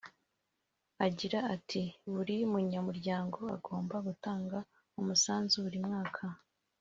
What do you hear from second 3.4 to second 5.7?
agomba gutanga umusanzu